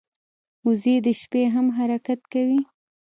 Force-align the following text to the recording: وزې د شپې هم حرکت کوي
وزې 0.65 0.95
د 1.05 1.07
شپې 1.21 1.43
هم 1.53 1.67
حرکت 1.77 2.19
کوي 2.33 2.59